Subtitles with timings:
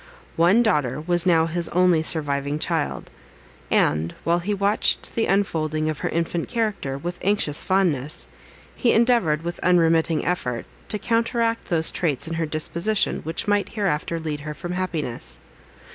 [0.35, 3.11] One daughter was now his only surviving child;
[3.69, 8.25] and, while he watched the unfolding of her infant character, with anxious fondness,
[8.75, 14.19] he endeavoured, with unremitting effort, to counteract those traits in her disposition, which might hereafter
[14.19, 15.39] lead her from happiness.